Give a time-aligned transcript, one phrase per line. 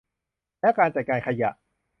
[0.61, 1.49] และการจัดการขยะ